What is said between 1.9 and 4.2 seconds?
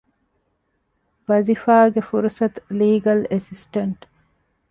ފުރުސަތު- ލީގަލް އެސިސްޓަންޓް